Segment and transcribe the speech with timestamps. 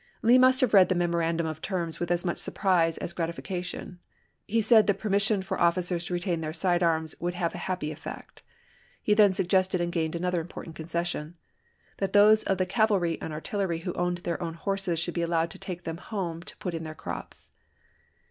[0.23, 3.99] Lee must have read the memorandum of terms with as much surprise as gratification.
[4.47, 7.91] He said the permission for officers to retain their side arms would have a happy
[7.91, 8.41] effect.
[9.03, 11.35] He then suggested and gained another important concession—
[11.99, 15.51] that those of the cavalry and artillery who owned their own horses should be allowed
[15.51, 17.51] to take them home to put in their crops.